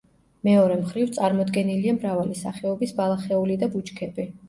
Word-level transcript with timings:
მეორე 0.47 0.77
მხრივ, 0.79 1.11
წარმოდგენილია 1.19 1.95
მრავალი 2.01 2.41
სახეობის 2.43 2.97
ბალახეული 3.03 3.63
და 3.67 3.75
ბუჩქები. 3.79 4.33